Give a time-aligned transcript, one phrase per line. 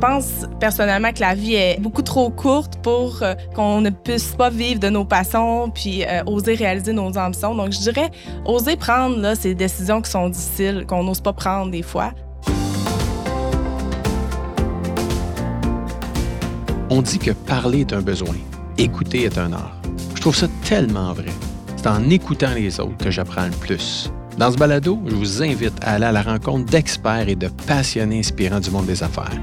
[0.00, 4.48] pense personnellement que la vie est beaucoup trop courte pour euh, qu'on ne puisse pas
[4.48, 7.54] vivre de nos passions puis euh, oser réaliser nos ambitions.
[7.54, 8.10] Donc, je dirais
[8.46, 12.12] oser prendre là, ces décisions qui sont difficiles, qu'on n'ose pas prendre des fois.
[16.88, 18.34] On dit que parler est un besoin,
[18.78, 19.76] écouter est un art.
[20.14, 21.30] Je trouve ça tellement vrai.
[21.76, 24.10] C'est en écoutant les autres que j'apprends le plus.
[24.38, 28.18] Dans ce balado, je vous invite à aller à la rencontre d'experts et de passionnés
[28.20, 29.38] inspirants du monde des affaires.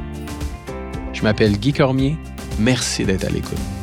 [1.18, 2.16] Je m'appelle Guy Cormier.
[2.60, 3.77] Merci d'être à l'écoute.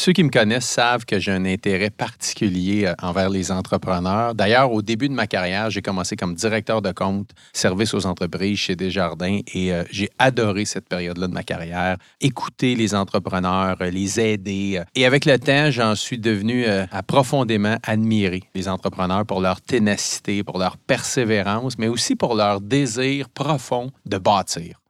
[0.00, 4.34] Ceux qui me connaissent savent que j'ai un intérêt particulier euh, envers les entrepreneurs.
[4.34, 8.56] D'ailleurs, au début de ma carrière, j'ai commencé comme directeur de compte, service aux entreprises
[8.56, 13.90] chez Desjardins et euh, j'ai adoré cette période-là de ma carrière, écouter les entrepreneurs, euh,
[13.90, 14.82] les aider.
[14.94, 20.42] Et avec le temps, j'en suis devenu à profondément admirer les entrepreneurs pour leur ténacité,
[20.42, 24.80] pour leur persévérance, mais aussi pour leur désir profond de bâtir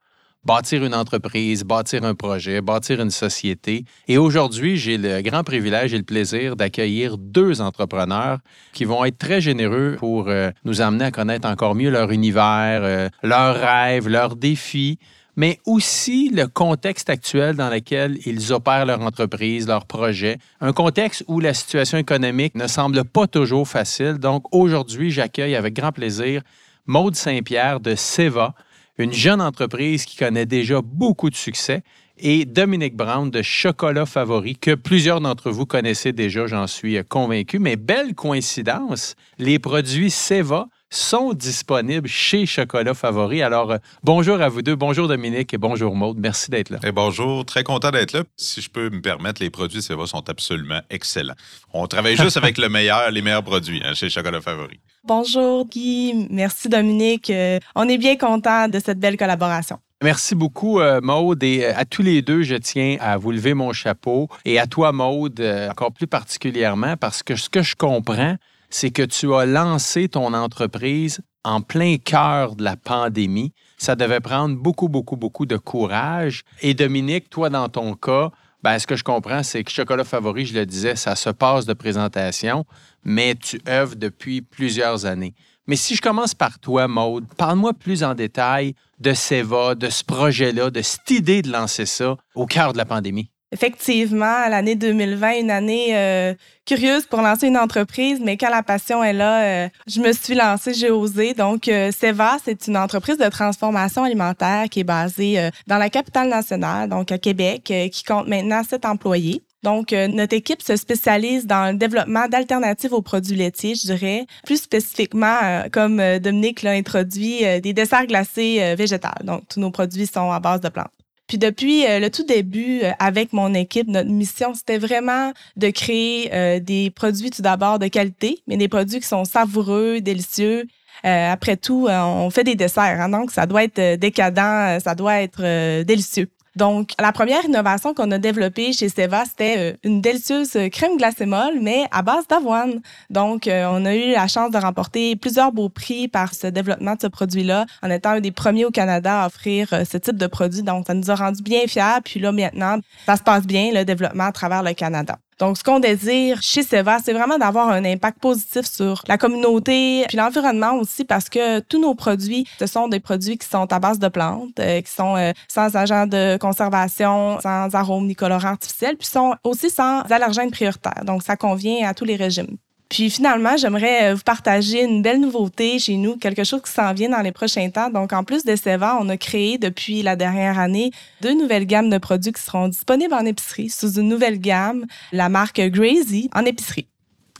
[0.44, 3.84] bâtir une entreprise, bâtir un projet, bâtir une société.
[4.08, 8.38] Et aujourd'hui, j'ai le grand privilège et le plaisir d'accueillir deux entrepreneurs
[8.72, 12.80] qui vont être très généreux pour euh, nous amener à connaître encore mieux leur univers,
[12.82, 14.98] euh, leurs rêves, leurs défis
[15.36, 21.24] mais aussi le contexte actuel dans lequel ils opèrent leur entreprise, leur projet, un contexte
[21.28, 24.14] où la situation économique ne semble pas toujours facile.
[24.14, 26.42] Donc aujourd'hui, j'accueille avec grand plaisir
[26.84, 28.54] Maude Saint-Pierre de Seva,
[29.00, 31.82] une jeune entreprise qui connaît déjà beaucoup de succès,
[32.22, 37.58] et Dominique Brown de Chocolat Favori, que plusieurs d'entre vous connaissez déjà, j'en suis convaincu.
[37.58, 43.42] Mais belle coïncidence, les produits Seva sont disponibles chez Chocolat Favori.
[43.42, 44.74] Alors, euh, bonjour à vous deux.
[44.74, 46.18] Bonjour Dominique et bonjour Maude.
[46.18, 46.78] Merci d'être là.
[46.84, 48.24] Et bonjour, très content d'être là.
[48.36, 51.36] Si je peux me permettre, les produits Seva sont absolument excellents.
[51.72, 54.80] On travaille juste avec le meilleur, les meilleurs produits hein, chez Chocolat Favori.
[55.04, 57.30] Bonjour Guy, merci Dominique.
[57.30, 59.78] Euh, on est bien content de cette belle collaboration.
[60.02, 61.42] Merci beaucoup, euh, Maude.
[61.42, 64.28] Et à tous les deux, je tiens à vous lever mon chapeau.
[64.44, 68.36] Et à toi, Maude, encore plus particulièrement, parce que ce que je comprends,
[68.70, 73.52] c'est que tu as lancé ton entreprise en plein cœur de la pandémie.
[73.78, 76.44] Ça devait prendre beaucoup, beaucoup, beaucoup de courage.
[76.60, 78.30] Et Dominique, toi, dans ton cas,
[78.62, 81.64] ben, ce que je comprends, c'est que Chocolat Favori, je le disais, ça se passe
[81.64, 82.66] de présentation,
[83.04, 85.34] mais tu œuvres depuis plusieurs années.
[85.66, 90.04] Mais si je commence par toi, Maude, parle-moi plus en détail de Seva, de ce
[90.04, 93.30] projet-là, de cette idée de lancer ça au cœur de la pandémie.
[93.52, 96.34] Effectivement, l'année 2020, une année euh,
[96.66, 100.36] curieuse pour lancer une entreprise, mais quand la passion est là, euh, je me suis
[100.36, 101.34] lancée, j'ai osé.
[101.34, 106.28] Donc, euh, Seva, c'est une entreprise de transformation alimentaire qui est basée dans la capitale
[106.28, 109.42] nationale, donc à Québec, qui compte maintenant sept employés.
[109.64, 114.26] Donc, notre équipe se spécialise dans le développement d'alternatives aux produits laitiers, je dirais.
[114.44, 119.22] Plus spécifiquement, comme Dominique l'a introduit, des desserts glacés végétales.
[119.24, 120.99] Donc, tous nos produits sont à base de plantes.
[121.30, 125.70] Puis depuis euh, le tout début, euh, avec mon équipe, notre mission, c'était vraiment de
[125.70, 130.66] créer euh, des produits tout d'abord de qualité, mais des produits qui sont savoureux, délicieux.
[131.04, 135.84] après tout, on fait des desserts, hein, donc ça doit être décadent, ça doit être
[135.84, 136.28] délicieux.
[136.56, 141.26] Donc, la première innovation qu'on a développée chez Seva, c'était euh, une délicieuse crème glacée
[141.26, 142.80] molle, mais à base d'avoine.
[143.08, 146.96] Donc, euh, on a eu la chance de remporter plusieurs beaux prix par ce développement
[146.96, 150.16] de ce produit-là, en étant un des premiers au Canada à offrir euh, ce type
[150.16, 150.62] de produit.
[150.62, 152.00] Donc, ça nous a rendu bien fiers.
[152.04, 155.18] Puis là, maintenant, ça se passe bien, le développement à travers le Canada.
[155.40, 160.04] Donc, ce qu'on désire chez Seva, c'est vraiment d'avoir un impact positif sur la communauté,
[160.06, 163.78] puis l'environnement aussi, parce que tous nos produits, ce sont des produits qui sont à
[163.78, 168.48] base de plantes, euh, qui sont euh, sans agents de conservation, sans arômes ni colorants
[168.48, 171.04] artificiels, puis sont aussi sans allergènes prioritaires.
[171.06, 172.58] Donc, ça convient à tous les régimes.
[172.90, 176.92] Puis finalement, j'aimerais euh, vous partager une belle nouveauté chez nous, quelque chose qui s'en
[176.92, 177.88] vient dans les prochains temps.
[177.88, 180.90] Donc, en plus de Seva, on a créé depuis la dernière année
[181.22, 185.28] deux nouvelles gammes de produits qui seront disponibles en épicerie sous une nouvelle gamme, la
[185.28, 186.88] marque Grazy, en épicerie.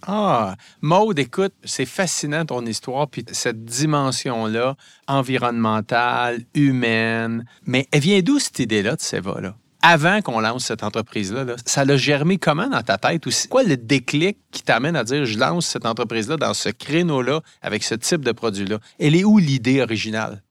[0.07, 4.77] Ah, Maude, écoute, c'est fascinant ton histoire, puis cette dimension-là,
[5.09, 7.45] environnementale, humaine.
[7.67, 9.41] Mais elle vient d'où cette idée-là de Seva?
[9.41, 9.57] Là?
[9.83, 13.27] Avant qu'on lance cette entreprise-là, ça l'a germé comment dans ta tête?
[13.27, 17.41] Ou quoi le déclic qui t'amène à dire je lance cette entreprise-là dans ce créneau-là
[17.63, 18.79] avec ce type de produit-là?
[18.99, 20.43] Elle est où l'idée originale?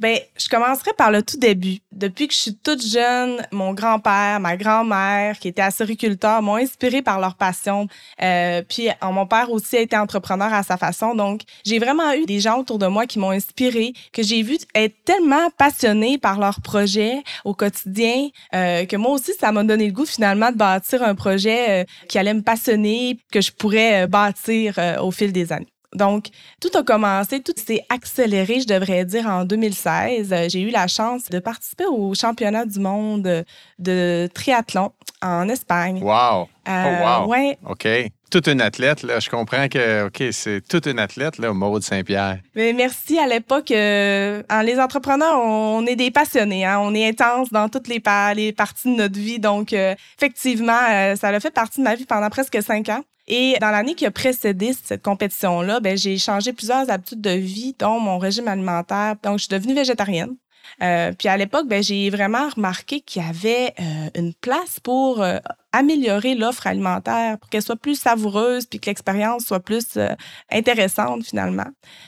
[0.00, 1.80] Ben, je commencerai par le tout début.
[1.92, 7.02] Depuis que je suis toute jeune, mon grand-père, ma grand-mère, qui étaient acériculteurs, m'ont inspiré
[7.02, 7.86] par leur passion.
[8.22, 11.14] Euh, puis euh, mon père aussi a été entrepreneur à sa façon.
[11.14, 14.56] Donc, j'ai vraiment eu des gens autour de moi qui m'ont inspiré, que j'ai vu
[14.74, 19.86] être tellement passionnés par leurs projets au quotidien, euh, que moi aussi, ça m'a donné
[19.86, 24.04] le goût finalement de bâtir un projet euh, qui allait me passionner, que je pourrais
[24.04, 25.68] euh, bâtir au fil des années.
[25.94, 26.26] Donc,
[26.60, 30.34] tout a commencé, tout s'est accéléré, je devrais dire, en 2016.
[30.48, 33.44] J'ai eu la chance de participer au championnat du monde
[33.78, 36.00] de triathlon en Espagne.
[36.02, 36.48] Wow!
[36.68, 37.28] Euh, oh, wow!
[37.28, 37.58] Ouais.
[37.66, 37.88] OK.
[38.30, 39.18] Toute une athlète, là.
[39.18, 42.38] Je comprends que, OK, c'est toute une athlète, là, Maude Saint-Pierre.
[42.54, 43.18] Mais merci.
[43.18, 46.64] À l'époque, euh, les entrepreneurs, on est des passionnés.
[46.64, 46.78] hein.
[46.80, 49.40] On est intense dans toutes les, pa- les parties de notre vie.
[49.40, 53.02] Donc, euh, effectivement, euh, ça a fait partie de ma vie pendant presque cinq ans.
[53.26, 57.74] Et dans l'année qui a précédé cette compétition-là, ben, j'ai changé plusieurs habitudes de vie,
[57.78, 59.14] dont mon régime alimentaire.
[59.24, 60.36] Donc, je suis devenue végétarienne.
[60.82, 63.74] Euh, puis à l'époque, ben, j'ai vraiment remarqué qu'il y avait
[64.14, 65.24] une place pour
[65.72, 70.08] améliorer l'offre alimentaire, pour qu'elle soit plus savoureuse, puis que l'expérience soit plus euh,
[70.50, 71.66] intéressante finalement.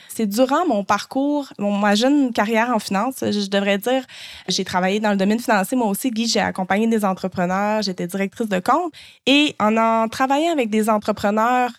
[0.09, 4.05] C'est durant mon parcours, mon, ma jeune carrière en finance, je, devrais dire,
[4.47, 8.49] j'ai travaillé dans le domaine financier, moi aussi, Guy, j'ai accompagné des entrepreneurs, j'étais directrice
[8.49, 8.93] de compte.
[9.25, 11.71] Et en en travaillant avec des entrepreneurs,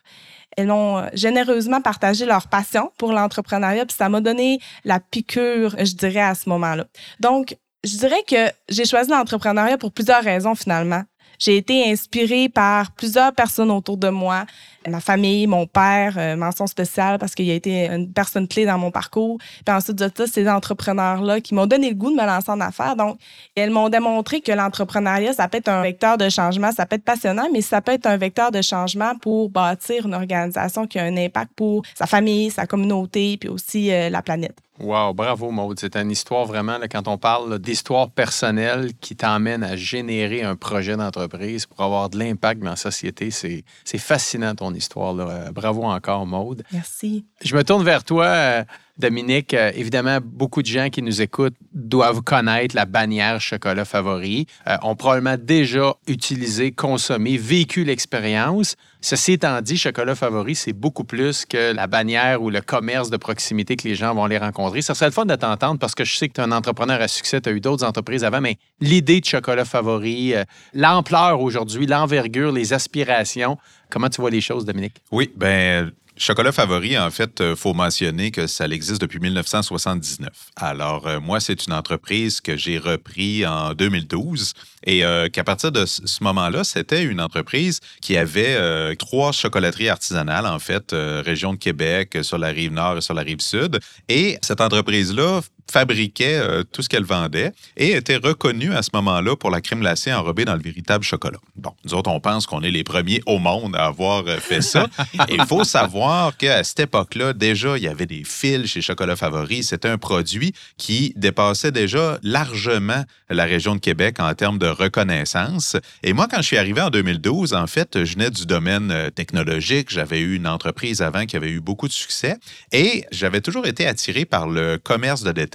[0.56, 5.74] elles ont euh, généreusement partagé leur passion pour l'entrepreneuriat, puis ça m'a donné la piqûre,
[5.78, 6.86] je dirais, à ce moment-là.
[7.20, 11.02] Donc, je dirais que j'ai choisi l'entrepreneuriat pour plusieurs raisons, finalement.
[11.38, 14.44] J'ai été inspirée par plusieurs personnes autour de moi,
[14.88, 18.78] ma famille, mon père, euh, mention spéciale parce qu'il a été une personne clé dans
[18.78, 19.38] mon parcours.
[19.64, 22.60] Puis ensuite de ça, ces entrepreneurs-là qui m'ont donné le goût de me lancer en
[22.60, 22.96] affaires.
[22.96, 23.18] Donc,
[23.54, 27.04] elles m'ont démontré que l'entrepreneuriat, ça peut être un vecteur de changement, ça peut être
[27.04, 31.04] passionnant, mais ça peut être un vecteur de changement pour bâtir une organisation qui a
[31.04, 34.58] un impact pour sa famille, sa communauté, puis aussi euh, la planète.
[34.80, 35.78] Wow, bravo Maude.
[35.78, 40.96] C'est une histoire vraiment, quand on parle d'histoire personnelle qui t'emmène à générer un projet
[40.96, 43.64] d'entreprise pour avoir de l'impact dans la société, c'est
[43.98, 45.14] fascinant histoire.
[45.14, 45.28] Là.
[45.28, 46.62] Euh, Bravo encore Maude.
[46.72, 47.26] Merci.
[47.42, 48.64] Je me tourne vers toi, euh,
[48.96, 49.54] Dominique.
[49.54, 54.76] Euh, évidemment, beaucoup de gens qui nous écoutent doivent connaître la bannière chocolat favori, euh,
[54.82, 58.76] ont probablement déjà utilisé, consommé, vécu l'expérience.
[59.00, 63.16] Ceci étant dit, chocolat favori, c'est beaucoup plus que la bannière ou le commerce de
[63.16, 64.80] proximité que les gens vont les rencontrer.
[64.80, 67.00] Ça serait le fun de t'entendre parce que je sais que tu es un entrepreneur
[67.00, 71.40] à succès, tu as eu d'autres entreprises avant, mais l'idée de chocolat favori, euh, l'ampleur
[71.40, 73.58] aujourd'hui, l'envergure, les aspirations,
[73.90, 75.02] comment tu vois les choses, Dominique?
[75.10, 80.28] Oui, ben Chocolat Favori, en fait, il faut mentionner que ça existe depuis 1979.
[80.54, 84.54] Alors, euh, moi, c'est une entreprise que j'ai repris en 2012
[84.86, 89.88] et euh, qu'à partir de ce moment-là, c'était une entreprise qui avait euh, trois chocolateries
[89.88, 93.22] artisanales, en fait, euh, région de Québec, euh, sur la rive nord et sur la
[93.22, 93.80] rive sud.
[94.08, 95.40] Et cette entreprise-là
[95.70, 99.80] fabriquait euh, tout ce qu'elle vendait et était reconnue à ce moment-là pour la crème
[99.80, 101.38] glacée enrobée dans le véritable chocolat.
[101.56, 104.60] Bon, nous autres, on pense qu'on est les premiers au monde à avoir euh, fait
[104.60, 104.86] ça.
[105.28, 109.62] Il faut savoir qu'à cette époque-là, déjà, il y avait des fils chez Chocolat Favori.
[109.62, 115.76] C'était un produit qui dépassait déjà largement la région de Québec en termes de reconnaissance.
[116.02, 119.10] Et moi, quand je suis arrivé en 2012, en fait, je venais du domaine euh,
[119.10, 119.90] technologique.
[119.90, 122.36] J'avais eu une entreprise avant qui avait eu beaucoup de succès
[122.72, 125.53] et j'avais toujours été attiré par le commerce de détail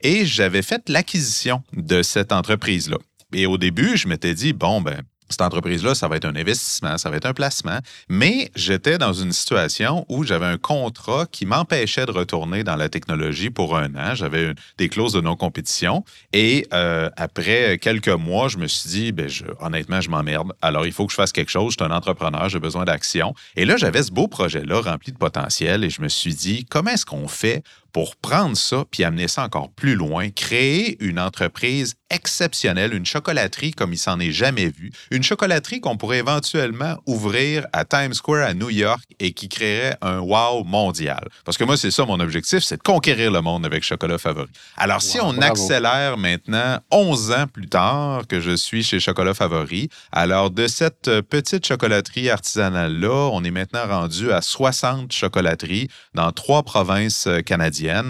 [0.00, 2.98] et j'avais fait l'acquisition de cette entreprise-là.
[3.32, 6.96] Et au début, je m'étais dit, bon, ben, cette entreprise-là, ça va être un investissement,
[6.96, 7.80] ça va être un placement.
[8.08, 12.88] Mais j'étais dans une situation où j'avais un contrat qui m'empêchait de retourner dans la
[12.88, 14.14] technologie pour un an.
[14.14, 16.02] J'avais des clauses de non-compétition.
[16.32, 20.54] Et euh, après quelques mois, je me suis dit, ben, je- honnêtement, je m'emmerde.
[20.62, 21.74] Alors, il faut que je fasse quelque chose.
[21.78, 23.34] Je suis un entrepreneur, j'ai besoin d'action.
[23.54, 26.92] Et là, j'avais ce beau projet-là rempli de potentiel et je me suis dit, comment
[26.92, 27.62] est-ce qu'on fait
[27.92, 33.72] pour prendre ça puis amener ça encore plus loin, créer une entreprise exceptionnelle, une chocolaterie
[33.72, 38.46] comme il s'en est jamais vu, une chocolaterie qu'on pourrait éventuellement ouvrir à Times Square
[38.48, 41.28] à New York et qui créerait un wow mondial.
[41.44, 44.48] Parce que moi, c'est ça mon objectif, c'est de conquérir le monde avec Chocolat Favori.
[44.76, 45.42] Alors, si on bravo.
[45.42, 51.20] accélère maintenant 11 ans plus tard que je suis chez Chocolat Favori, alors de cette
[51.22, 57.40] petite chocolaterie artisanale-là, on est maintenant rendu à 60 chocolateries dans trois provinces euh,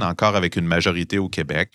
[0.02, 1.70] encore avec une majorité au Québec.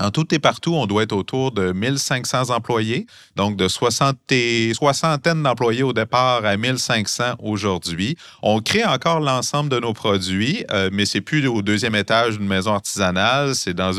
[0.00, 4.72] En tout et partout, on doit être autour de 1500 employés, donc de 60 et-
[4.74, 8.16] soixantaine d'employés au départ à 1500 aujourd'hui.
[8.40, 12.46] On crée encore l'ensemble de nos produits, euh, mais c'est plus au deuxième étage d'une
[12.46, 13.90] maison artisanale, c'est dans,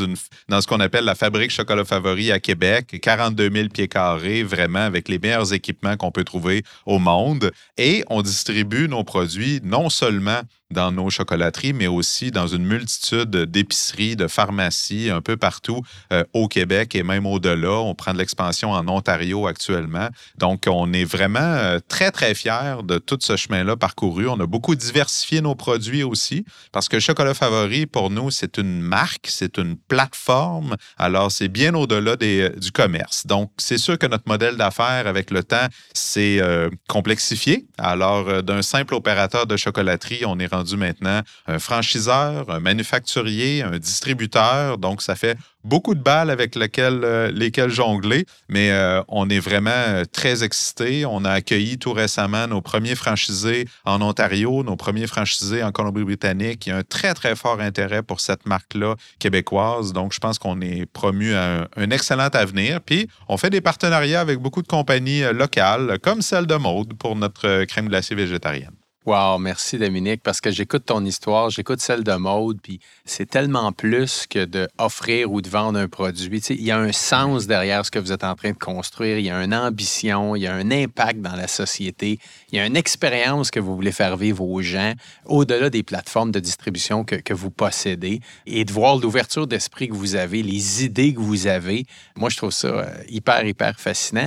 [0.48, 4.78] dans ce qu'on appelle la fabrique Chocolat Favori à Québec, 42 000 pieds carrés, vraiment
[4.80, 7.52] avec les meilleurs équipements qu'on peut trouver au monde.
[7.76, 13.30] Et on distribue nos produits non seulement dans nos chocolateries, mais aussi dans une multitude
[13.30, 17.80] d'épiceries, de pharmacies, un peu partout euh, au Québec et même au-delà.
[17.80, 20.08] On prend de l'expansion en Ontario actuellement.
[20.38, 24.28] Donc, on est vraiment euh, très, très fiers de tout ce chemin-là parcouru.
[24.28, 28.80] On a beaucoup diversifié nos produits aussi, parce que Chocolat Favori, pour nous, c'est une
[28.80, 30.76] marque, c'est une plateforme.
[30.98, 33.26] Alors, c'est bien au-delà euh, du commerce.
[33.26, 36.40] Donc, c'est sûr que notre modèle d'affaires, avec le temps, s'est
[36.88, 37.66] complexifié.
[37.78, 43.78] Alors, d'un simple opérateur de chocolaterie, on est rendu maintenant un franchiseur, un manufacturier, un
[43.78, 44.78] distributeur.
[44.78, 49.38] Donc, ça fait beaucoup de balles avec lesquelles, euh, lesquelles jongler, mais euh, on est
[49.38, 51.04] vraiment euh, très excités.
[51.04, 56.66] On a accueilli tout récemment nos premiers franchisés en Ontario, nos premiers franchisés en Colombie-Britannique.
[56.66, 59.92] Il y a un très, très fort intérêt pour cette marque-là québécoise.
[59.92, 62.80] Donc, je pense qu'on est promu à un, excellent avenir.
[62.80, 67.16] Puis, on fait des partenariats avec beaucoup de compagnies locales, comme celle de Maude pour
[67.16, 68.79] notre crème glacée végétarienne.
[69.06, 73.72] Wow, merci Dominique, parce que j'écoute ton histoire, j'écoute celle de mode, puis c'est tellement
[73.72, 76.38] plus que d'offrir ou de vendre un produit.
[76.50, 79.24] il y a un sens derrière ce que vous êtes en train de construire, il
[79.24, 82.18] y a une ambition, il y a un impact dans la société,
[82.52, 84.92] il y a une expérience que vous voulez faire vivre aux gens,
[85.24, 90.14] au-delà des plateformes de distribution que, vous possédez, et de voir l'ouverture d'esprit que vous
[90.14, 91.86] avez, les idées que vous avez.
[92.16, 94.26] Moi, je trouve ça euh, hyper, hyper fascinant.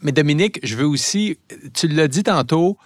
[0.00, 1.38] Mais Dominique, je veux aussi,
[1.74, 2.78] tu l'as dit tantôt,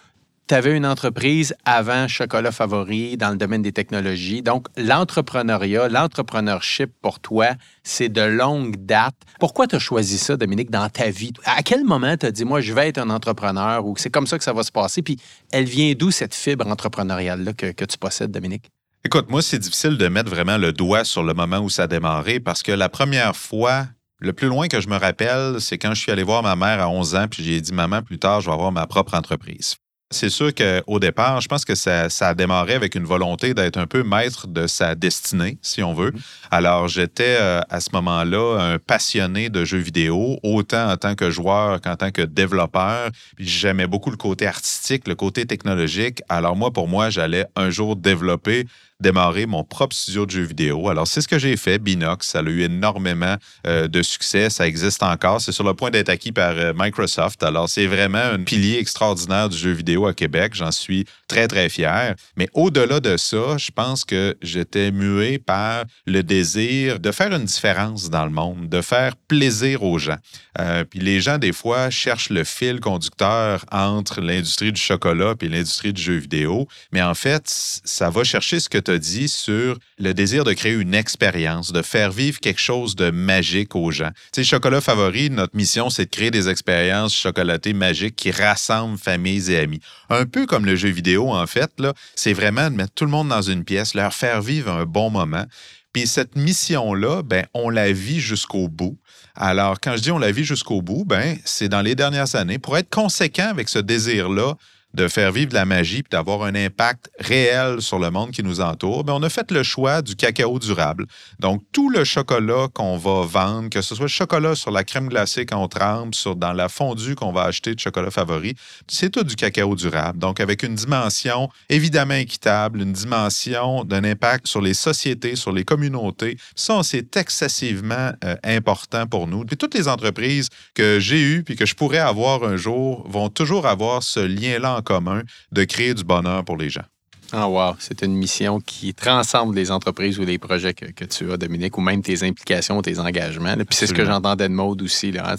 [0.48, 4.42] tu avais une entreprise avant Chocolat Favori dans le domaine des technologies.
[4.42, 7.48] Donc, l'entrepreneuriat, l'entrepreneurship pour toi,
[7.82, 9.16] c'est de longue date.
[9.40, 11.32] Pourquoi tu as choisi ça, Dominique, dans ta vie?
[11.44, 14.28] À quel moment tu as dit, moi, je vais être un entrepreneur ou c'est comme
[14.28, 15.02] ça que ça va se passer?
[15.02, 15.18] Puis,
[15.52, 18.70] elle vient d'où cette fibre entrepreneuriale-là que, que tu possèdes, Dominique?
[19.04, 21.86] Écoute, moi, c'est difficile de mettre vraiment le doigt sur le moment où ça a
[21.88, 23.86] démarré parce que la première fois
[24.20, 26.80] le plus loin que je me rappelle, c'est quand je suis allé voir ma mère
[26.80, 29.76] à 11 ans, puis j'ai dit, maman, plus tard, je vais avoir ma propre entreprise.
[30.10, 33.88] C'est sûr qu'au départ, je pense que ça, a démarré avec une volonté d'être un
[33.88, 36.12] peu maître de sa destinée, si on veut.
[36.12, 36.48] Mm-hmm.
[36.52, 41.32] Alors, j'étais euh, à ce moment-là un passionné de jeux vidéo, autant en tant que
[41.32, 43.10] joueur qu'en tant que développeur.
[43.34, 46.22] Puis j'aimais beaucoup le côté artistique, le côté technologique.
[46.28, 48.66] Alors moi, pour moi, j'allais un jour développer
[49.00, 50.88] démarrer mon propre studio de jeux vidéo.
[50.88, 52.28] Alors, c'est ce que j'ai fait, Binox.
[52.28, 53.36] Ça a eu énormément
[53.66, 54.48] euh, de succès.
[54.48, 55.40] Ça existe encore.
[55.40, 57.42] C'est sur le point d'être acquis par euh, Microsoft.
[57.42, 60.54] Alors, c'est vraiment un pilier extraordinaire du jeu vidéo à Québec.
[60.54, 62.14] J'en suis très, très fier.
[62.36, 67.44] Mais au-delà de ça, je pense que j'étais mué par le désir de faire une
[67.44, 70.16] différence dans le monde, de faire plaisir aux gens.
[70.58, 75.48] Euh, puis les gens, des fois, cherchent le fil conducteur entre l'industrie du chocolat et
[75.48, 76.66] l'industrie du jeu vidéo.
[76.92, 80.94] Mais en fait, ça va chercher ce que dit sur le désir de créer une
[80.94, 84.10] expérience, de faire vivre quelque chose de magique aux gens.
[84.32, 88.98] Tu sais, Chocolat Favori, notre mission, c'est de créer des expériences chocolatées magiques qui rassemblent
[88.98, 89.80] familles et amis.
[90.10, 93.10] Un peu comme le jeu vidéo, en fait, là, c'est vraiment de mettre tout le
[93.10, 95.44] monde dans une pièce, leur faire vivre un bon moment.
[95.92, 98.98] Puis cette mission-là, ben, on la vit jusqu'au bout.
[99.34, 102.58] Alors, quand je dis on la vit jusqu'au bout, ben, c'est dans les dernières années,
[102.58, 104.56] pour être conséquent avec ce désir-là
[104.96, 108.60] de faire vivre la magie et d'avoir un impact réel sur le monde qui nous
[108.60, 111.06] entoure, bien, on a fait le choix du cacao durable.
[111.38, 115.08] Donc, tout le chocolat qu'on va vendre, que ce soit le chocolat sur la crème
[115.08, 118.54] glacée qu'on trempe, sur, dans la fondue qu'on va acheter de chocolat favori,
[118.88, 120.18] c'est tout du cacao durable.
[120.18, 125.64] Donc, avec une dimension évidemment équitable, une dimension d'un impact sur les sociétés, sur les
[125.64, 126.38] communautés.
[126.54, 129.44] Ça, c'est excessivement euh, important pour nous.
[129.44, 133.28] Puis toutes les entreprises que j'ai eues puis que je pourrais avoir un jour vont
[133.28, 136.86] toujours avoir ce lien-là commun de créer du bonheur pour les gens.
[137.32, 137.74] Ah, wow.
[137.78, 141.80] C'est une mission qui transcende les entreprises ou les projets que, tu as, Dominique, ou
[141.80, 143.54] même tes implications, tes engagements.
[143.56, 145.12] Puis c'est ce que j'entendais de aussi.
[145.18, 145.34] Hein.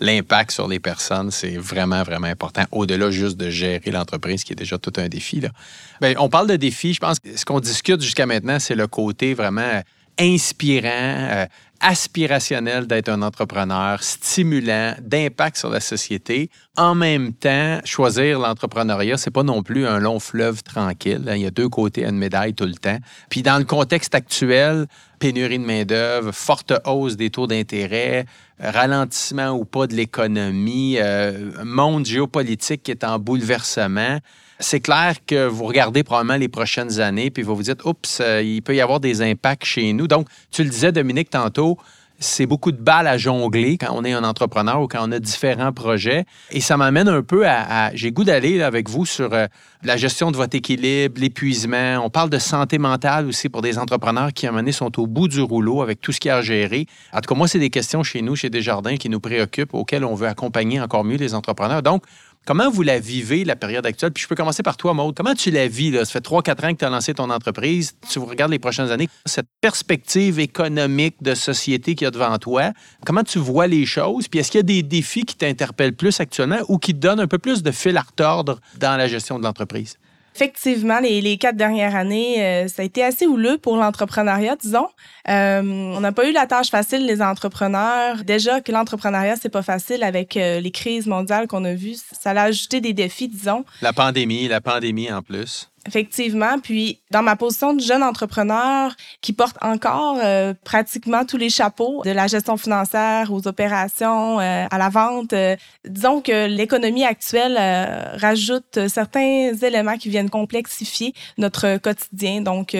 [0.00, 4.56] L'impact sur les personnes, c'est vraiment, vraiment important, au-delà juste de gérer l'entreprise, qui est
[4.56, 5.40] déjà tout un défi.
[5.40, 5.50] Là.
[6.00, 6.94] Bien, on parle de défis.
[6.94, 9.82] Je pense que ce qu'on discute jusqu'à maintenant, c'est le côté vraiment
[10.18, 11.46] inspirant, euh,
[11.80, 16.50] aspirationnel d'être un entrepreneur, stimulant, d'impact sur la société.
[16.76, 21.24] En même temps, choisir l'entrepreneuriat, c'est pas non plus un long fleuve tranquille.
[21.28, 21.36] Hein.
[21.36, 22.98] Il y a deux côtés à une médaille tout le temps.
[23.30, 24.86] Puis dans le contexte actuel,
[25.18, 28.26] pénurie de main-d'œuvre, forte hausse des taux d'intérêt,
[28.58, 34.18] ralentissement ou pas de l'économie, euh, monde géopolitique qui est en bouleversement
[34.58, 38.42] c'est clair que vous regardez probablement les prochaines années, puis vous vous dites, oups, euh,
[38.42, 40.06] il peut y avoir des impacts chez nous.
[40.06, 41.78] Donc, tu le disais, Dominique, tantôt,
[42.18, 45.18] c'est beaucoup de balles à jongler quand on est un entrepreneur ou quand on a
[45.18, 46.24] différents projets.
[46.50, 47.94] Et ça m'amène un peu à...
[47.94, 49.46] j'ai goût d'aller avec vous sur euh,
[49.82, 52.00] la gestion de votre équilibre, l'épuisement.
[52.02, 54.98] On parle de santé mentale aussi pour des entrepreneurs qui, à un moment donné, sont
[54.98, 56.86] au bout du rouleau avec tout ce qu'il y a à gérer.
[57.12, 60.04] En tout cas, moi, c'est des questions chez nous, chez Desjardins, qui nous préoccupent, auxquelles
[60.04, 61.82] on veut accompagner encore mieux les entrepreneurs.
[61.82, 62.02] Donc,
[62.46, 64.12] Comment vous la vivez, la période actuelle?
[64.12, 65.16] Puis je peux commencer par toi, Maude.
[65.16, 65.90] Comment tu la vis?
[65.90, 66.04] Là?
[66.04, 67.96] Ça fait 3-4 ans que tu as lancé ton entreprise.
[68.08, 69.08] Tu regardes les prochaines années.
[69.24, 72.70] Cette perspective économique de société qu'il y a devant toi,
[73.04, 74.28] comment tu vois les choses?
[74.28, 77.18] Puis est-ce qu'il y a des défis qui t'interpellent plus actuellement ou qui te donnent
[77.18, 79.96] un peu plus de fil à retordre dans la gestion de l'entreprise?
[80.36, 84.86] Effectivement, les, quatre dernières années, euh, ça a été assez houleux pour l'entrepreneuriat, disons.
[85.30, 88.22] Euh, on n'a pas eu la tâche facile, les entrepreneurs.
[88.22, 91.96] Déjà que l'entrepreneuriat, c'est pas facile avec euh, les crises mondiales qu'on a vues.
[92.12, 93.64] Ça a ajouté des défis, disons.
[93.80, 95.70] La pandémie, la pandémie en plus.
[95.86, 96.58] Effectivement.
[96.58, 102.02] Puis, dans ma position de jeune entrepreneur qui porte encore euh, pratiquement tous les chapeaux,
[102.04, 107.56] de la gestion financière aux opérations, euh, à la vente, euh, disons que l'économie actuelle
[108.18, 112.40] rajoute certains éléments qui viennent complexifier notre quotidien.
[112.40, 112.76] Donc,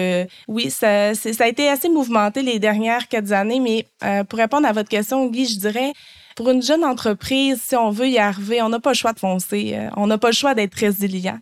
[0.47, 3.85] oui, ça, ça a été assez mouvementé les dernières quatre années, mais
[4.25, 5.93] pour répondre à votre question, Guy, je dirais
[6.37, 9.17] pour une jeune entreprise, si on veut y arriver, on n'a pas le choix de
[9.17, 9.73] foncer.
[9.73, 11.39] Euh, on n'a pas le choix d'être résilient.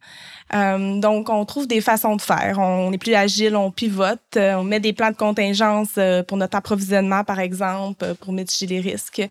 [0.54, 2.60] Euh, donc, on trouve des façons de faire.
[2.60, 6.00] On est plus agile, on pivote, euh, on met des plans de contingence
[6.30, 9.22] pour notre approvisionnement, par exemple, pour mitiger les risques.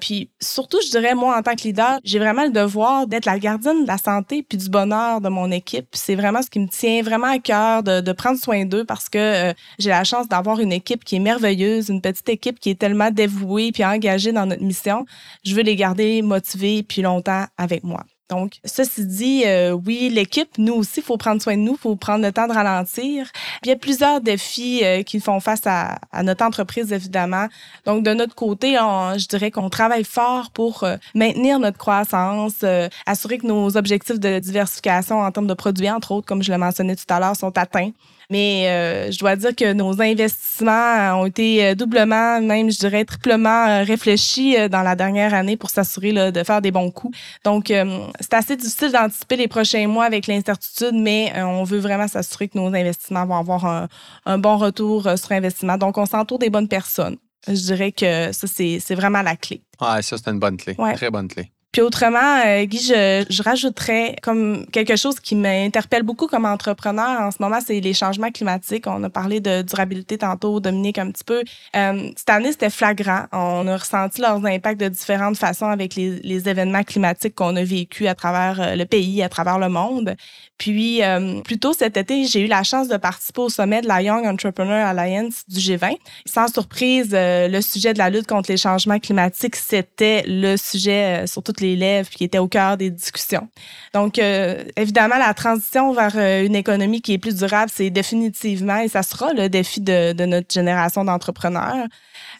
[0.00, 3.38] Puis surtout, je dirais, moi, en tant que leader, j'ai vraiment le devoir d'être la
[3.38, 5.88] gardienne de la santé puis du bonheur de mon équipe.
[5.92, 9.18] C'est vraiment ce qui me tient vraiment à cœur de, prendre soin d'eux parce que
[9.18, 12.78] euh, j'ai la chance d'avoir une équipe qui est merveilleuse, une petite équipe qui est
[12.78, 15.06] tellement dévouée puis engagée dans notre mission.
[15.44, 18.04] Je veux les garder motivés puis longtemps avec moi.
[18.28, 21.78] Donc, ceci dit, euh, oui, l'équipe, nous aussi, il faut prendre soin de nous, il
[21.78, 23.30] faut prendre le temps de ralentir.
[23.64, 27.46] il y a plusieurs défis euh, qui font face à, notre entreprise, évidemment.
[27.86, 32.64] Donc, de notre côté, je dirais qu'on travaille fort pour euh, maintenir notre croissance,
[33.06, 36.58] assurer que nos objectifs de diversification en termes de produits, entre autres, comme je l'ai
[36.58, 37.92] mentionné tout à l'heure, sont atteints.
[38.30, 43.06] Mais euh, je dois dire que nos investissements ont été euh, doublement, même je dirais
[43.06, 47.16] triplement euh, réfléchis dans la dernière année pour s'assurer de faire des bons coups.
[47.44, 47.72] Donc,
[48.20, 52.58] c'est assez difficile d'anticiper les prochains mois avec l'incertitude, mais on veut vraiment s'assurer que
[52.58, 53.88] nos investissements vont avoir
[54.26, 55.76] un, bon retour sur investissement.
[55.76, 57.16] Donc, on s'entoure des bonnes personnes.
[57.46, 59.62] Je dirais que ça, c'est vraiment la clé.
[59.80, 60.76] Ah, ça, c'est une bonne clé.
[60.94, 61.50] Très bonne clé.
[61.72, 67.20] Puis autrement, euh, Guy, je, je, rajouterais comme quelque chose qui m'interpelle beaucoup comme entrepreneur
[67.20, 68.86] en ce moment, c'est les changements climatiques.
[68.86, 71.42] On a parlé de durabilité tantôt, Dominique, un petit peu.
[71.76, 73.26] Euh, cette année, c'était flagrant.
[73.32, 77.64] On a ressenti leurs impacts de différentes façons avec les, les événements climatiques qu'on a
[77.64, 80.16] vécus à travers euh, le pays, à travers le monde.
[80.58, 83.88] Puis, euh, plus tôt cet été, j'ai eu la chance de participer au sommet de
[83.88, 85.96] la Young Entrepreneur Alliance du G20.
[86.26, 91.26] Sans surprise, euh, le sujet de la lutte contre les changements climatiques, c'était le sujet
[91.26, 93.48] sur toutes les lèvres qui était au cœur des discussions.
[93.94, 98.78] Donc, euh, évidemment, la transition vers euh, une économie qui est plus durable, c'est définitivement,
[98.78, 101.86] et ça sera le défi de, de notre génération d'entrepreneurs.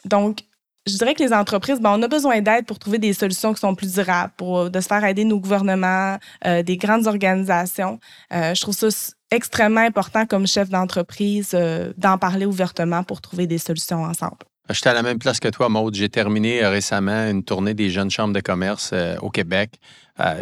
[0.05, 0.41] Donc,
[0.87, 3.61] je dirais que les entreprises, ben, on a besoin d'aide pour trouver des solutions qui
[3.61, 7.99] sont plus durables, pour de se faire aider nos gouvernements, euh, des grandes organisations.
[8.33, 8.89] Euh, je trouve ça
[9.31, 14.39] extrêmement important comme chef d'entreprise euh, d'en parler ouvertement pour trouver des solutions ensemble.
[14.71, 15.95] J'étais à la même place que toi, Maude.
[15.95, 19.81] J'ai terminé récemment une tournée des jeunes chambres de commerce au Québec.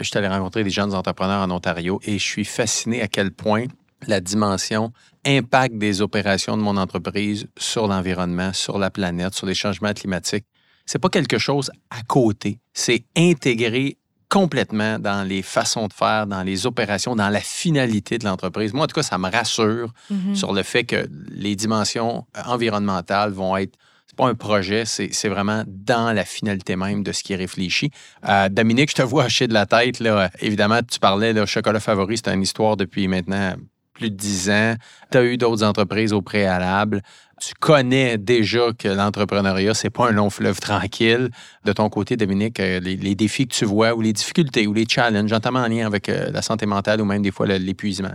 [0.00, 3.66] J'étais allé rencontrer des jeunes entrepreneurs en Ontario et je suis fasciné à quel point
[4.08, 4.92] la dimension
[5.26, 10.46] impact des opérations de mon entreprise sur l'environnement, sur la planète, sur les changements climatiques.
[10.86, 12.60] C'est pas quelque chose à côté.
[12.72, 18.24] C'est intégré complètement dans les façons de faire, dans les opérations, dans la finalité de
[18.24, 18.72] l'entreprise.
[18.72, 20.34] Moi, en tout cas, ça me rassure mm-hmm.
[20.34, 25.64] sur le fait que les dimensions environnementales vont être c'est pas un projet, c'est vraiment
[25.66, 27.90] dans la finalité même de ce qui est réfléchi.
[28.28, 29.98] Euh, Dominique, je te vois hacher de la tête.
[29.98, 30.30] Là.
[30.38, 33.56] Évidemment, tu parlais de chocolat favori, c'est une histoire depuis maintenant
[33.96, 34.74] plus de 10 ans,
[35.10, 37.02] tu as eu d'autres entreprises au préalable.
[37.40, 41.30] Tu connais déjà que l'entrepreneuriat, c'est pas un long fleuve tranquille.
[41.64, 44.86] De ton côté, Dominique, euh, les, défis que tu vois ou les difficultés ou les
[44.88, 48.10] challenges, notamment en lien avec euh, la santé mentale ou même des fois l'épuisement.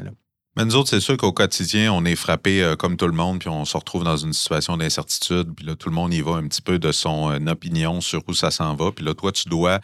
[0.58, 3.40] Mais nous autres, c'est sûr qu'au quotidien, on est frappé euh, comme tout le monde,
[3.40, 6.34] puis on se retrouve dans une situation d'incertitude, puis là, tout le monde y va
[6.34, 8.92] un petit peu de son opinion sur où ça s'en va.
[8.92, 9.80] Puis là, toi, tu dois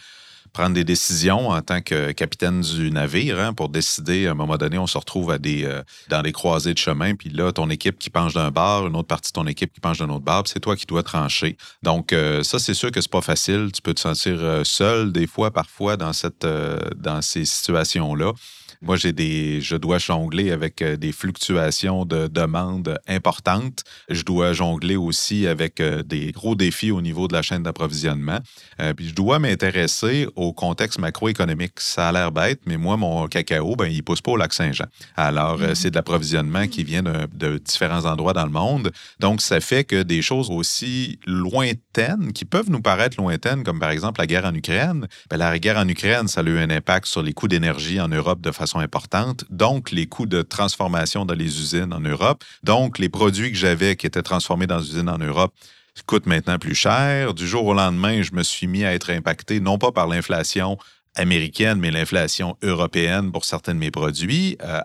[0.58, 4.26] prendre des décisions en tant que capitaine du navire hein, pour décider.
[4.26, 7.14] À un moment donné, on se retrouve à des, euh, dans des croisées de chemin,
[7.14, 9.80] puis là, ton équipe qui penche d'un bar, une autre partie de ton équipe qui
[9.80, 11.58] penche d'un autre bar, c'est toi qui dois trancher.
[11.84, 13.70] Donc, euh, ça, c'est sûr que c'est pas facile.
[13.72, 16.48] Tu peux te sentir euh, seul des fois, parfois, dans, cette,
[16.96, 18.34] dans ces situations-là.
[18.82, 23.84] Moi, j'ai des, je dois jongler avec euh, des fluctuations de demandes importantes.
[24.10, 28.40] Je dois jongler aussi avec euh, des gros défis au niveau de la chaîne d'approvisionnement.
[28.80, 31.80] Euh, puis je dois m'intéresser au contexte macroéconomique.
[31.80, 34.86] Ça a l'air bête, mais moi, mon cacao, ben, il pousse pas au lac Saint-Jean.
[35.16, 35.76] Alors, mm-hmm.
[35.76, 38.92] c'est de l'approvisionnement qui vient de, différents endroits dans le monde.
[39.20, 43.90] Donc, ça fait que des choses aussi lointaines, qui peuvent nous paraître lointaines, comme par
[43.90, 47.08] exemple la guerre en Ukraine, ben, la guerre en Ukraine, ça a eu un impact
[47.08, 51.34] sur les coûts d'énergie en Europe de façon importantes, donc les coûts de transformation dans
[51.34, 55.10] les usines en Europe, donc les produits que j'avais qui étaient transformés dans les usines
[55.10, 55.54] en Europe
[56.06, 57.34] coûtent maintenant plus cher.
[57.34, 60.78] Du jour au lendemain, je me suis mis à être impacté, non pas par l'inflation,
[61.18, 64.58] américaine, mais l'inflation européenne pour certains de mes produits.
[64.64, 64.80] Euh,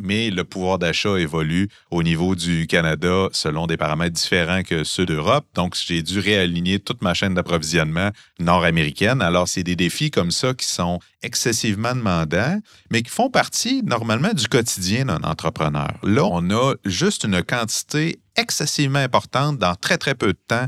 [0.00, 5.06] mais le pouvoir d'achat évolue au niveau du Canada selon des paramètres différents que ceux
[5.06, 5.46] d'Europe.
[5.54, 9.22] Donc, j'ai dû réaligner toute ma chaîne d'approvisionnement nord-américaine.
[9.22, 14.32] Alors, c'est des défis comme ça qui sont excessivement demandants, mais qui font partie normalement
[14.32, 15.90] du quotidien d'un entrepreneur.
[16.02, 20.66] Là, on a juste une quantité excessivement importante dans très, très peu de temps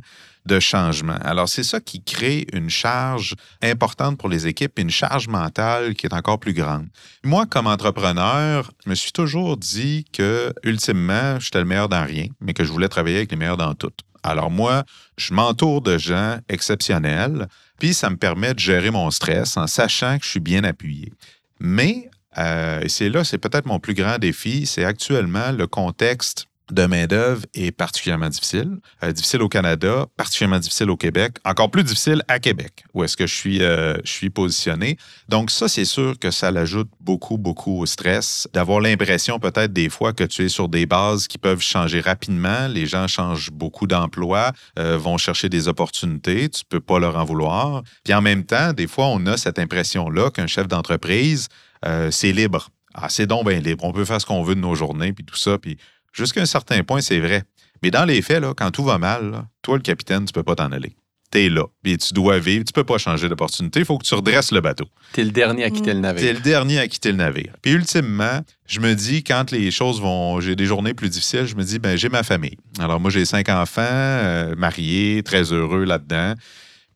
[0.48, 1.18] de changement.
[1.22, 6.06] Alors, c'est ça qui crée une charge importante pour les équipes une charge mentale qui
[6.06, 6.88] est encore plus grande.
[7.22, 12.26] Moi, comme entrepreneur, je me suis toujours dit que, ultimement, j'étais le meilleur dans rien,
[12.40, 13.92] mais que je voulais travailler avec les meilleurs dans tout.
[14.22, 14.84] Alors, moi,
[15.16, 17.46] je m'entoure de gens exceptionnels,
[17.78, 21.12] puis ça me permet de gérer mon stress en sachant que je suis bien appuyé.
[21.60, 26.47] Mais, euh, et c'est là, c'est peut-être mon plus grand défi, c'est actuellement le contexte
[26.72, 28.78] de main-d'œuvre est particulièrement difficile.
[29.02, 33.16] Euh, difficile au Canada, particulièrement difficile au Québec, encore plus difficile à Québec, où est-ce
[33.16, 34.96] que je suis, euh, je suis positionné.
[35.28, 39.88] Donc, ça, c'est sûr que ça l'ajoute beaucoup, beaucoup au stress, d'avoir l'impression peut-être des
[39.88, 42.68] fois que tu es sur des bases qui peuvent changer rapidement.
[42.68, 47.24] Les gens changent beaucoup d'emplois, euh, vont chercher des opportunités, tu peux pas leur en
[47.24, 47.82] vouloir.
[48.04, 51.48] Puis en même temps, des fois, on a cette impression-là qu'un chef d'entreprise,
[52.10, 52.70] c'est libre.
[52.94, 53.84] Ah, c'est donc bien libre.
[53.84, 55.56] On peut faire ce qu'on veut de nos journées, puis tout ça.
[55.56, 55.78] Puis
[56.12, 57.44] Jusqu'à un certain point, c'est vrai.
[57.82, 60.56] Mais dans les faits, là, quand tout va mal, toi, le capitaine, tu peux pas
[60.56, 60.96] t'en aller.
[61.30, 61.64] Tu es là.
[61.82, 62.64] Puis tu dois vivre.
[62.64, 63.80] Tu peux pas changer d'opportunité.
[63.80, 64.86] Il faut que tu redresses le bateau.
[65.12, 66.22] Tu es le dernier à quitter le navire.
[66.22, 67.52] Tu es le dernier à quitter le navire.
[67.60, 70.40] Puis ultimement, je me dis, quand les choses vont.
[70.40, 72.56] J'ai des journées plus difficiles, je me dis, ben j'ai ma famille.
[72.78, 76.34] Alors moi, j'ai cinq enfants, euh, mariés, très heureux là-dedans.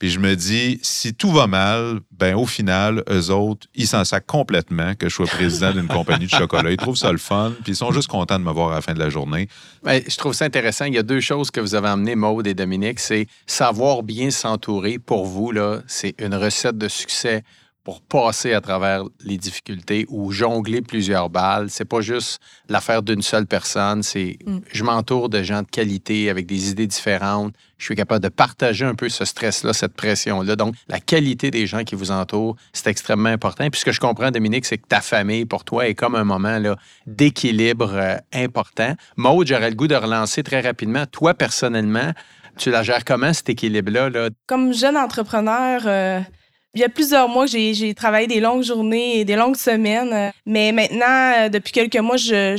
[0.02, 4.04] Puis je me dis, si tout va mal, ben au final, eux autres, ils s'en
[4.04, 6.72] sacent complètement que je sois président d'une compagnie de chocolat.
[6.72, 8.80] Ils trouvent ça le fun, puis ils sont juste contents de me voir à la
[8.80, 9.46] fin de la journée.
[9.84, 10.86] Ben, je trouve ça intéressant.
[10.86, 12.98] Il y a deux choses que vous avez amenées, Maude et Dominique.
[12.98, 14.98] C'est savoir bien s'entourer.
[14.98, 17.44] Pour vous, là, c'est une recette de succès
[17.84, 21.68] pour passer à travers les difficultés ou jongler plusieurs balles.
[21.68, 24.02] C'est pas juste l'affaire d'une seule personne.
[24.02, 24.58] C'est mm.
[24.72, 27.54] je m'entoure de gens de qualité avec des idées différentes.
[27.78, 30.54] Je suis capable de partager un peu ce stress-là, cette pression-là.
[30.54, 33.68] Donc, la qualité des gens qui vous entourent, c'est extrêmement important.
[33.70, 36.24] Puis ce que je comprends, Dominique, c'est que ta famille, pour toi, est comme un
[36.24, 36.60] moment
[37.06, 38.94] d'équilibre euh, important.
[39.16, 41.06] Maud, j'aurais le goût de relancer très rapidement.
[41.06, 42.12] Toi, personnellement,
[42.56, 44.10] tu la gères comment, cet équilibre-là?
[44.10, 44.28] Là?
[44.46, 46.20] Comme jeune entrepreneur, euh,
[46.74, 50.32] il y a plusieurs mois, j'ai travaillé des longues journées et des longues semaines.
[50.46, 52.56] Mais maintenant, euh, depuis quelques mois, je,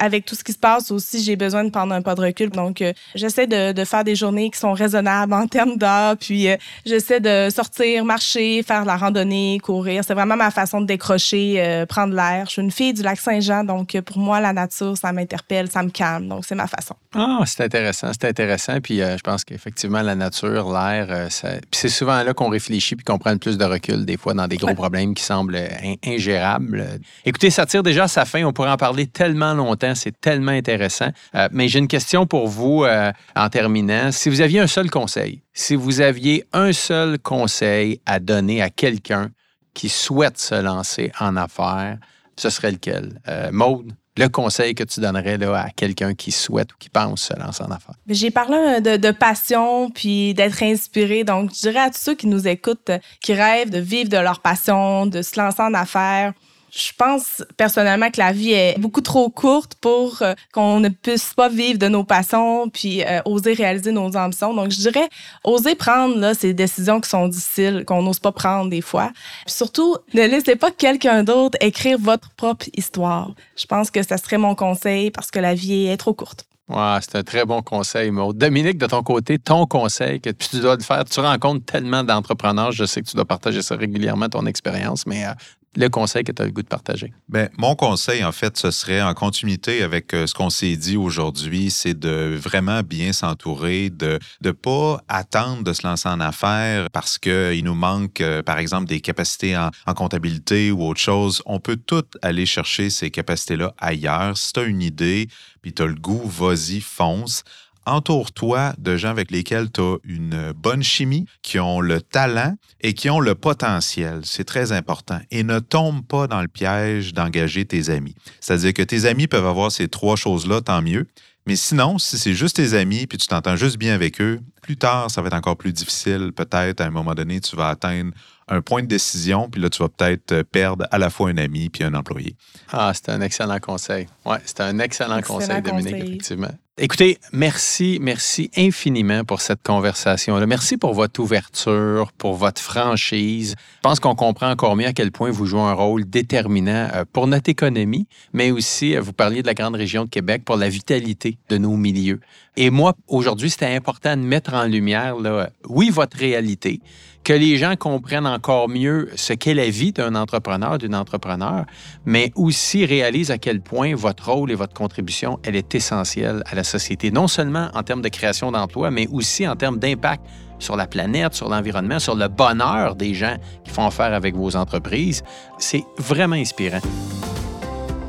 [0.00, 2.50] avec tout ce qui se passe aussi, j'ai besoin de prendre un pas de recul.
[2.50, 6.16] Donc, euh, j'essaie de, de, faire des journées qui sont raisonnables en termes d'heures.
[6.16, 10.02] Puis, euh, j'essaie de sortir, marcher, faire de la randonnée, courir.
[10.04, 12.46] C'est vraiment ma façon de décrocher, prendre l'air.
[12.46, 13.62] Je suis une fille du lac Saint-Jean.
[13.62, 16.26] Donc, pour moi, la nature, ça m'interpelle, ça me calme.
[16.26, 16.96] Donc, c'est ma façon.
[17.14, 18.10] Ah, c'est intéressant.
[18.12, 18.80] C'est intéressant.
[18.80, 23.30] Puis, je pense qu'effectivement, la nature, l'air, c'est souvent là qu'on réfléchit puis qu'on prend
[23.44, 25.58] plus de recul des fois dans des gros problèmes qui semblent
[26.04, 26.98] ingérables.
[27.26, 28.42] Écoutez, ça tire déjà à sa fin.
[28.44, 29.94] On pourrait en parler tellement longtemps.
[29.94, 31.10] C'est tellement intéressant.
[31.34, 34.10] Euh, mais j'ai une question pour vous euh, en terminant.
[34.12, 38.70] Si vous aviez un seul conseil, si vous aviez un seul conseil à donner à
[38.70, 39.30] quelqu'un
[39.74, 41.98] qui souhaite se lancer en affaires,
[42.36, 43.20] ce serait lequel?
[43.28, 43.92] Euh, Maude?
[44.16, 47.70] Le conseil que tu donnerais à quelqu'un qui souhaite ou qui pense se lancer en
[47.70, 47.96] affaires?
[48.08, 51.24] J'ai parlé euh, de, de passion puis d'être inspiré.
[51.24, 54.40] Donc, je dirais à tous ceux qui nous écoutent, qui rêvent de vivre de leur
[54.40, 56.32] passion, de se lancer en affaires,
[56.74, 61.32] je pense personnellement que la vie est beaucoup trop courte pour euh, qu'on ne puisse
[61.34, 64.52] pas vivre de nos passions puis euh, oser réaliser nos ambitions.
[64.54, 65.08] Donc, je dirais
[65.44, 69.12] oser prendre là, ces décisions qui sont difficiles, qu'on n'ose pas prendre des fois.
[69.46, 73.30] Puis surtout, ne laissez pas quelqu'un d'autre écrire votre propre histoire.
[73.56, 76.46] Je pense que ça serait mon conseil parce que la vie est trop courte.
[76.66, 78.38] Ouais, c'est un très bon conseil, Maud.
[78.38, 82.72] Dominique, de ton côté, ton conseil que tu dois le faire, tu rencontres tellement d'entrepreneurs,
[82.72, 85.32] je sais que tu dois partager ça régulièrement, ton expérience, mais euh,
[85.76, 87.12] le conseil que tu as le goût de partager?
[87.28, 90.96] Bien, mon conseil, en fait, ce serait en continuité avec euh, ce qu'on s'est dit
[90.96, 96.90] aujourd'hui, c'est de vraiment bien s'entourer, de ne pas attendre de se lancer en affaires
[96.90, 101.42] parce qu'il nous manque, euh, par exemple, des capacités en, en, comptabilité ou autre chose.
[101.46, 104.36] On peut tout aller chercher ces capacités-là ailleurs.
[104.36, 105.28] Si tu as une idée,
[105.62, 107.42] puis tu as le goût, vas-y, fonce
[107.86, 112.94] entoure-toi de gens avec lesquels tu as une bonne chimie, qui ont le talent et
[112.94, 114.20] qui ont le potentiel.
[114.24, 115.20] C'est très important.
[115.30, 118.14] Et ne tombe pas dans le piège d'engager tes amis.
[118.40, 121.06] C'est-à-dire que tes amis peuvent avoir ces trois choses-là, tant mieux.
[121.46, 124.76] Mais sinon, si c'est juste tes amis puis tu t'entends juste bien avec eux, plus
[124.76, 126.32] tard, ça va être encore plus difficile.
[126.34, 128.12] Peut-être à un moment donné, tu vas atteindre
[128.48, 131.70] un point de décision, puis là, tu vas peut-être perdre à la fois un ami
[131.70, 132.36] puis un employé.
[132.72, 134.06] Ah, c'est un excellent conseil.
[134.26, 136.50] Oui, c'est un excellent, conseil, Dominique, effectivement.
[136.76, 140.44] Écoutez, merci, merci infiniment pour cette conversation-là.
[140.44, 143.54] Merci pour votre ouverture, pour votre franchise.
[143.76, 147.04] Je pense qu'on comprend encore mieux à quel point vous jouez un rôle déterminant euh,
[147.12, 150.56] pour notre économie, mais aussi, euh, vous parliez de la grande région de Québec, pour
[150.56, 152.18] la vitalité de nos milieux.
[152.56, 156.80] Et moi, aujourd'hui, c'était important de mettre en lumière, là, oui, votre réalité,
[157.24, 161.64] que les gens comprennent encore mieux ce qu'est la vie d'un entrepreneur, d'une entrepreneur,
[162.04, 166.54] mais aussi réalisent à quel point votre rôle et votre contribution, elle est essentielle à
[166.54, 170.22] la société, non seulement en termes de création d'emplois, mais aussi en termes d'impact
[170.60, 174.54] sur la planète, sur l'environnement, sur le bonheur des gens qui font affaire avec vos
[174.54, 175.24] entreprises.
[175.58, 176.80] C'est vraiment inspirant.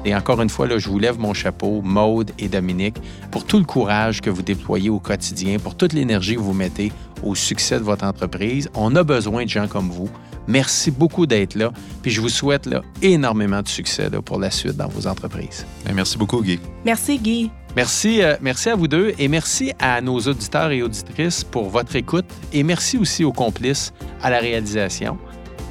[0.05, 2.95] Et encore une fois, là, je vous lève mon chapeau, Maude et Dominique,
[3.31, 6.91] pour tout le courage que vous déployez au quotidien, pour toute l'énergie que vous mettez
[7.23, 8.69] au succès de votre entreprise.
[8.75, 10.09] On a besoin de gens comme vous.
[10.47, 11.71] Merci beaucoup d'être là.
[12.03, 15.65] Puis je vous souhaite là, énormément de succès pour la suite dans vos entreprises.
[15.85, 16.59] Ben, merci beaucoup, Guy.
[16.85, 17.49] Merci, Guy.
[17.75, 21.95] Merci, euh, merci à vous deux et merci à nos auditeurs et auditrices pour votre
[21.95, 23.91] écoute et merci aussi aux complices
[24.21, 25.17] à la réalisation.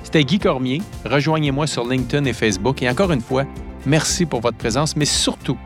[0.02, 0.82] C'était Guy Cormier.
[1.04, 3.46] Rejoignez-moi sur LinkedIn et Facebook et encore une fois,
[3.86, 5.58] Merci pour votre présence, mais surtout,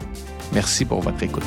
[0.53, 1.45] merci pour votre écoute.